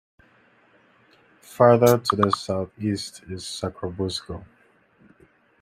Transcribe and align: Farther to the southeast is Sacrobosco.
Farther 1.41 1.99
to 1.99 2.15
the 2.15 2.31
southeast 2.31 3.21
is 3.29 3.43
Sacrobosco. 3.43 4.43